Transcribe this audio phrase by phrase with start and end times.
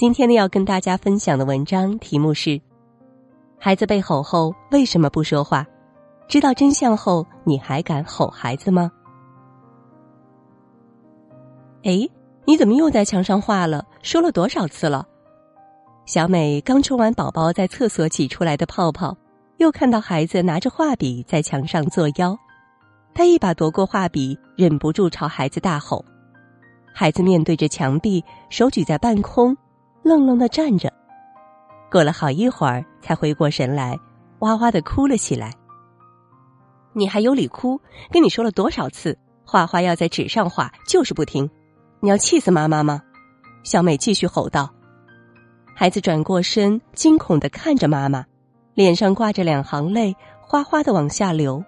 [0.00, 2.58] 今天呢，要跟大家分享的文章题目是：
[3.58, 5.66] 孩子被吼后为什么不说话？
[6.26, 8.90] 知道真相后，你还敢吼孩子吗？
[11.84, 12.08] 哎，
[12.46, 13.84] 你怎么又在墙上画了？
[14.00, 15.06] 说了多少次了？
[16.06, 19.14] 小美刚冲完宝宝在厕所挤出来的泡泡，
[19.58, 22.34] 又看到孩子拿着画笔在墙上作妖，
[23.12, 26.02] 她一把夺过画笔，忍不住朝孩子大吼。
[26.90, 29.54] 孩子面对着墙壁，手举在半空。
[30.02, 30.92] 愣愣的站着，
[31.90, 33.98] 过了好一会儿，才回过神来，
[34.40, 35.52] 哇哇的哭了起来。
[36.92, 37.80] 你还有理哭？
[38.10, 41.48] 跟你说了多少次，画画要在纸上画，就是不听。
[42.00, 43.02] 你要气死妈妈吗？
[43.62, 44.68] 小美继续吼道。
[45.76, 48.24] 孩子转过身，惊恐的看着妈妈，
[48.74, 51.62] 脸上挂着两行泪，哗哗的往下流，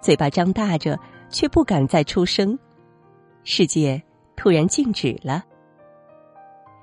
[0.00, 0.98] 嘴巴张大着，
[1.28, 2.58] 却不敢再出声。
[3.44, 4.02] 世界
[4.34, 5.44] 突然静止了。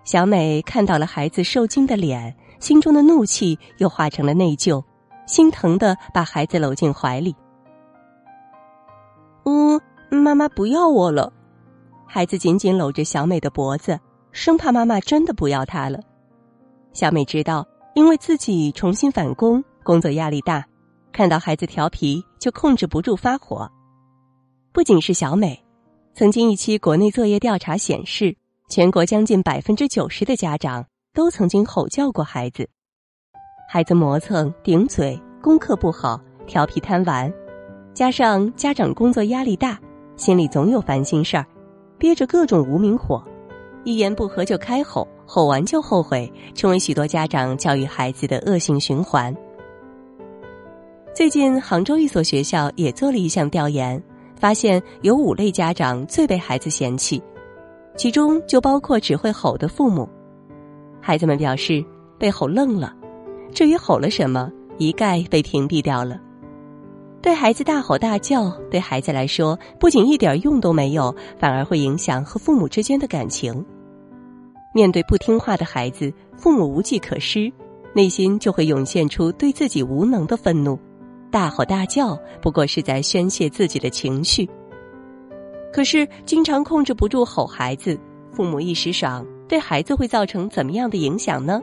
[0.07, 4.81] 小美看到了孩子受惊的脸，心中的怒气又化成了内疚，
[5.25, 7.35] 心疼的把孩子搂进怀里。
[9.43, 9.77] 嗯，
[10.09, 11.33] 妈妈不要我了。
[12.05, 13.99] 孩子紧紧搂着小美的脖子，
[14.31, 15.99] 生怕妈妈真的不要他了。
[16.93, 20.65] 小美知道，因为自己重新返工，工作压力大，
[21.11, 23.69] 看到孩子调皮就控制不住发火。
[24.71, 25.61] 不仅是小美，
[26.13, 28.37] 曾经一期国内作业调查显示。
[28.69, 32.67] 全国将近百分之九十的家长都曾经吼叫过孩子，
[33.69, 37.31] 孩子磨蹭、顶嘴、功课不好、调皮贪玩，
[37.93, 39.79] 加上家长工作压力大，
[40.17, 41.45] 心里总有烦心事儿，
[41.97, 43.23] 憋着各种无名火，
[43.85, 49.33] 一言不合就开吼，吼完就后悔，成为许多家长教育孩子的恶性循环。
[51.15, 54.03] 最近，杭州一所学校也做了一项调研，
[54.35, 57.23] 发现有五类家长最被孩子嫌弃。
[57.97, 60.07] 其中就包括只会吼的父母，
[61.01, 61.83] 孩子们表示
[62.19, 62.93] 被吼愣了，
[63.51, 66.21] 至于吼了什么，一概被屏蔽掉了。
[67.23, 73.65] 对孩子大吼大叫，对孩子来说不仅一点用都没有，反而会影响和父母之间的感情。
[74.75, 77.51] 面对不听话的孩子，父母无计可施，
[77.95, 80.77] 内心就会涌现出对自己无能的愤怒，
[81.31, 84.47] 大吼大叫不过是在宣泄自己的情绪。
[85.77, 87.95] 可是，经常控制不住吼孩子，
[88.31, 91.61] 父母一时爽，对孩子会造成怎么样的影响呢？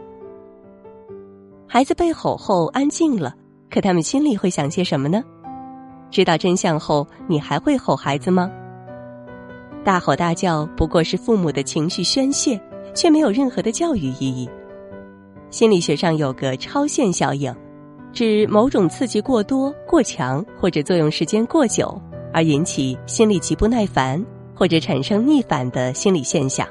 [1.67, 3.35] 孩子被吼后安静了，
[3.69, 5.21] 可他们心里会想些什么呢？
[6.13, 8.49] 知道真相后，你还会吼孩子吗？
[9.83, 12.57] 大吼大叫不过是父母的情绪宣泄，
[12.95, 14.49] 却没有任何的教育意义。
[15.51, 17.53] 心理学上有个超限效应，
[18.13, 22.01] 指某种刺激过多、过强，或者作用时间过久。
[22.35, 24.23] 而引起心里极不耐烦
[24.55, 26.67] 或者产生逆反的心理现象。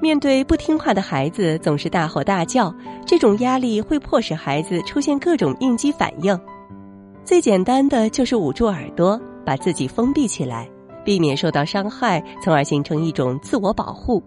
[0.00, 6.38] 面对不听话的孩子总是大吼大叫，这种压力会迫使孩子出现各种应激反应。
[7.24, 10.68] 最简单的就是捂住耳朵，把自己封闭起来，
[11.04, 14.22] 避免受到伤害，从而形成一种自我保护。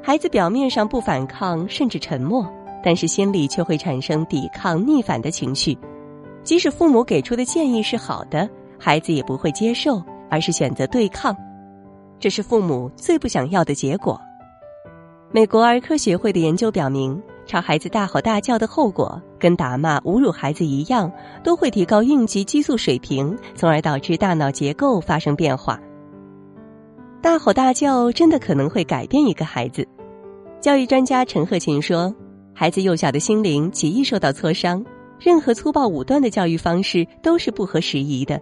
[0.00, 2.48] 孩子表面上不反抗，甚至沉默，
[2.82, 5.76] 但是心里却会产生抵抗、逆反的情绪。
[6.48, 8.48] 即使父母给出的建议是好的，
[8.78, 11.36] 孩子也不会接受，而是选择对抗，
[12.18, 14.18] 这是父母最不想要的结果。
[15.30, 21.12] 美国儿科学会的研究表明，朝孩子大吼大叫的后果跟打骂、侮辱孩子一样，
[21.44, 25.78] 都会提高应激激素水平，从而导致大脑结构发生变化。
[27.20, 29.86] 大吼大叫真的可能会改变一个孩子。
[30.62, 32.10] 教育专家陈鹤琴说
[32.56, 34.82] ：“孩子幼小的心灵极易受到挫伤。”
[35.20, 38.40] 任何粗暴武断的教育方式都是不合时宜的，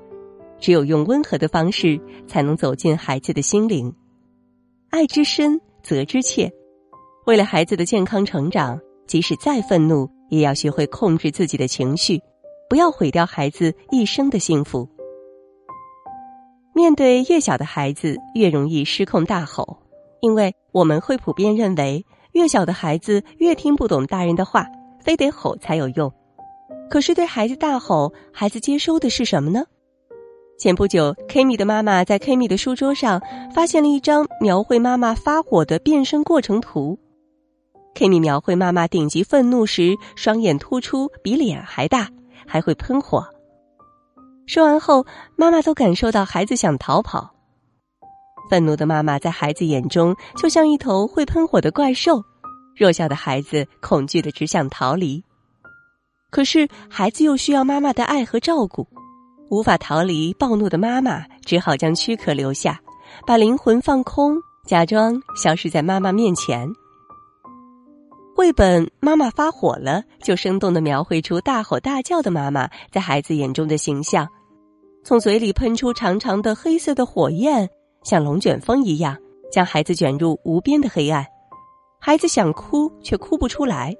[0.60, 3.92] 只有用温和的方式，才能走进孩子的心灵。
[4.90, 6.52] 爱之深，责之切。
[7.26, 12.20] 为了孩子的健康成长，即使再愤怒，也要学会控制自己的情绪，
[12.68, 14.88] 不要毁掉孩子一生的幸福。
[16.74, 19.78] 面对越小的孩子，越容易失控大吼，
[20.20, 24.66] 因为我们会普遍认为，越小的孩子越听不懂大人的话，
[25.00, 26.12] 非得吼才有用。
[26.88, 29.64] 可是对孩子大吼，孩子接收的是什么呢？
[30.58, 33.20] 前不久，Kimi 的妈妈在 Kimi 的书桌上
[33.54, 36.98] 发现了一张描绘妈妈发火的变身过程图。
[37.94, 42.08] Kimi 描绘妈妈顶级愤怒时，双眼突出，比脸还大，
[42.46, 43.26] 还会喷火。
[44.46, 45.04] 说完后，
[45.36, 47.34] 妈妈都感受到孩子想逃跑。
[48.48, 52.22] 愤怒的妈妈在孩子眼中就像一头会喷火的怪兽，
[52.76, 55.22] 弱小的孩子恐惧的只想逃离。
[56.36, 58.86] 可是孩子又需要妈妈的爱和照顾，
[59.48, 62.78] 无法逃离暴怒的妈妈，只好将躯壳留下，
[63.26, 64.36] 把灵魂放空，
[64.66, 66.70] 假装消失在妈妈面前。
[68.36, 74.28] 绘本《妈妈发火了》就生动的描绘出大吼大叫的妈妈在孩子眼中的形象，
[75.04, 77.66] 从嘴里喷出长长的黑色的火焰，
[78.04, 79.16] 像龙卷风一样
[79.50, 81.24] 将孩子卷入无边的黑暗。
[81.98, 83.96] 孩子想哭却哭不出来，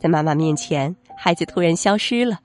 [0.00, 2.38] 在妈妈面前，孩子突然消失了。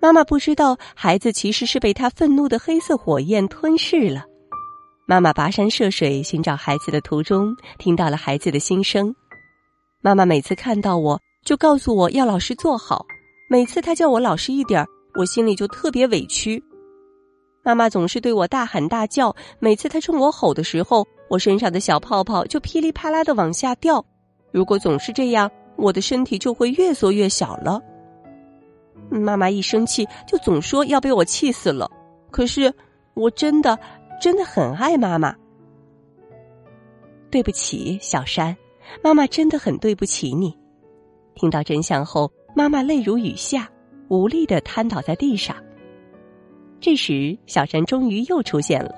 [0.00, 4.24] 妈妈不知道，孩子其实是被他愤怒的黑色火焰吞噬了。
[5.06, 9.14] 妈妈跋山涉水寻找孩子的途中，听到了孩子的心声。
[10.02, 13.06] 妈妈每次看到我就告诉我要老实做好，
[13.48, 16.60] 每次她叫我老实一点儿我心里就特别委屈。
[17.62, 24.04] 妈妈总是对我大喊大叫，每次她冲我吼的时候，我身上的小泡泡就噼里啪啦的往下掉。
[24.50, 27.80] 如果总是这样，我的身体就会越缩越小了。
[29.10, 31.90] 妈妈一生气就总说要被我气死了，
[32.30, 32.72] 可是
[33.14, 33.78] 我真的
[34.20, 35.34] 真的很爱妈妈。
[37.30, 38.56] 对不起，小山。
[39.04, 40.52] 妈妈真的很对不起你。
[41.34, 43.70] 听到真相后，妈妈泪如雨下，
[44.08, 45.56] 无力的瘫倒在地上。
[46.80, 48.92] 这时，小山终于又出现了。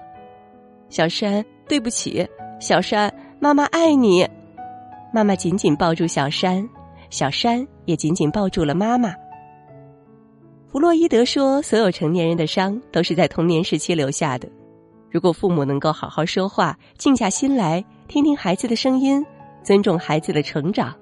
[0.88, 2.26] 小山，对不起，
[2.58, 4.26] 小山，妈妈爱你。
[5.12, 6.66] 妈妈紧紧抱住小山，
[7.10, 9.14] 小山也紧紧抱住了妈妈。
[10.72, 14.48] 弗洛伊德说：“所有成年人的伤都是在童年时期留下的。
[15.10, 19.22] 如果父母能够好好说话，静下心来听听孩子的声音。”
[19.62, 20.96] 尊重孩子的成长，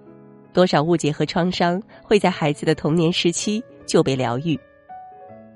[0.52, 4.58] 多少误解和创伤会在孩子的童年时期就被疗愈。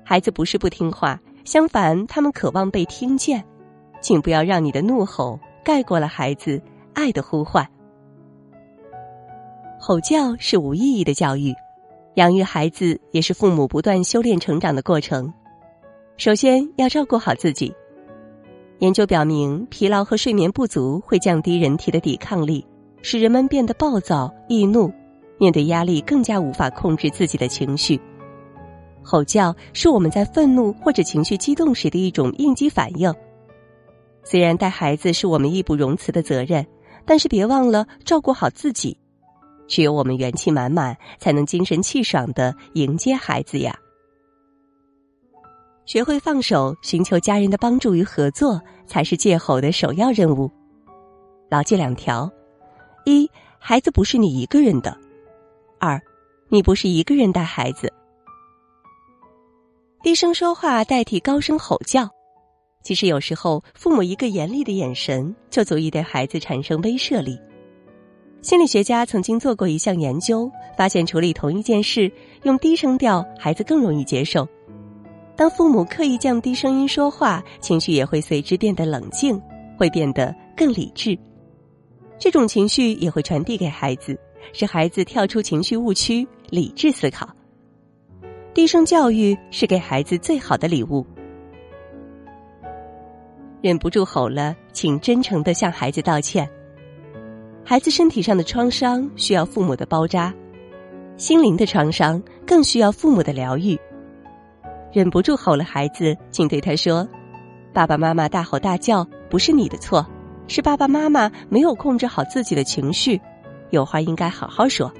[0.03, 3.43] 孩子不是不听话，相反，他们渴望被听见。
[3.99, 6.59] 请不要让你的怒吼盖过了孩子
[6.93, 7.67] 爱的呼唤。
[9.77, 11.53] 吼叫是无意义的教育，
[12.15, 15.31] 养育孩子也是父母不断修炼成长的过程。
[16.17, 17.73] 首先要照顾好自己。
[18.79, 22.65] 研究表明，疲劳和睡眠不足会降低人体的抵抗力。
[23.01, 24.91] 使人们变得暴躁易怒，
[25.37, 27.99] 面对压力更加无法控制自己的情绪。
[29.03, 33.13] 吼叫是我们在愤怒或者情绪激动时的一种应激反应。
[34.23, 36.65] 虽然带孩子是我们义不容辞的责任，
[37.05, 38.97] 但是别忘了照顾好自己。
[39.67, 43.77] 只有我们元气满满，才能精神气爽的迎接孩子呀。
[45.85, 50.51] 学会放手，寻求家人的帮助与合作，才是戒吼的首要任务。
[51.49, 52.31] 牢记两条。
[53.05, 53.29] 一，
[53.59, 54.91] 孩子不是你一个人的；
[55.79, 56.01] 二，
[56.49, 57.93] 你不是一个人带孩子。
[60.01, 62.09] 低声说话代替高声吼叫，
[62.81, 67.39] 其实有时候父母一个严厉的眼神就足以对孩子产生威慑力。
[68.45, 72.11] 心理学家曾经做过一项研究，发现处理同一件事，
[72.43, 74.47] 用低声调，孩子更容易接受。
[75.35, 79.41] 当父母刻意降低声音说话，情绪也会随之变得冷静，
[79.79, 81.17] 会变得更理智。
[82.19, 84.15] 这种情绪也会传递给孩子，
[84.53, 87.27] 使孩子跳出情绪误区，理智思考。
[88.53, 91.03] 低声教育是给孩子最好的礼物。
[93.63, 96.47] 忍不住吼了，请真诚的向孩子道歉。
[97.67, 100.31] 孩子身体上的创伤需要父母的包扎，
[101.17, 103.75] 心灵的创伤更需要父母的疗愈。
[104.93, 107.07] 忍不住吼了，孩子，请对他说
[107.73, 110.05] ：“爸爸妈妈大吼大叫，不是你的错。”
[110.47, 113.19] 是爸爸妈妈没有控制好自己的情绪，
[113.71, 114.93] 有话应该好好说。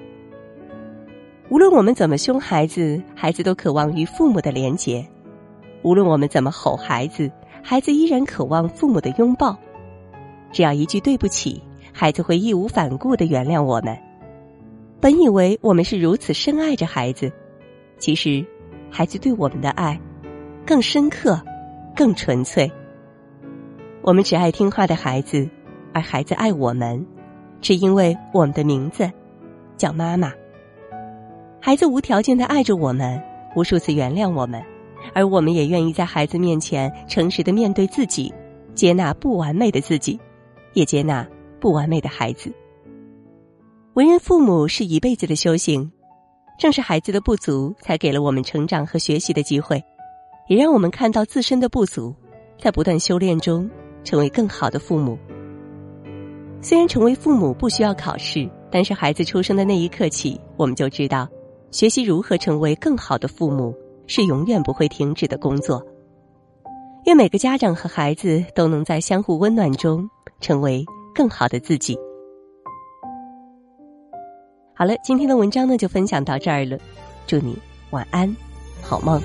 [1.50, 5.06] 无论我们怎么凶孩子，孩子都渴望与父母的连结；
[5.84, 9.56] 无论我们怎么吼孩子，孩子依然渴望父母的拥抱。
[10.51, 11.62] 只要一句对不起，
[11.98, 13.98] 孩子会义无反顾的原谅我们。
[15.00, 17.32] 本以为我们是如此深爱着孩子，
[18.00, 18.46] 其实，
[18.92, 19.98] 孩子对我们的爱
[20.66, 21.42] 更深刻，
[21.96, 22.70] 更纯粹。
[24.02, 25.50] 我们只爱听话的孩子，
[25.94, 27.08] 而孩子爱我们，
[27.62, 29.10] 只因为我们的名字
[29.78, 30.34] 叫妈妈。
[31.62, 33.24] 孩子无条件的爱着我们，
[33.56, 34.62] 无数次原谅我们，
[35.14, 38.34] 而我们也愿意在孩子面前诚实的面对自己，
[38.74, 40.20] 接纳不完美的自己，
[40.74, 41.25] 也接纳
[41.60, 42.52] 不完美的孩子。
[43.94, 45.92] 为人父母是一辈子的修行，
[46.60, 49.84] 正是孩子的不足，才给了我们成长和学习的机会，
[50.48, 52.14] 也让我们看到自身的不足，
[52.60, 53.70] 在不断修炼中。
[54.06, 55.18] 成为更好的父母。
[56.62, 61.28] 虽然成为父母不需要考试，但是孩子出生的那一刻起，我们就知道，
[61.72, 63.74] 学习如何成为更好的父母
[64.06, 65.84] 是永远不会停止的工作。
[67.06, 70.08] 愿每个家长和孩子都能在相互温暖中
[70.40, 71.98] 成为更好的自己。
[74.75, 76.77] 好了，今天的文章呢就分享到这儿了，
[77.25, 77.57] 祝你
[77.91, 78.36] 晚安，
[78.84, 79.22] 好梦。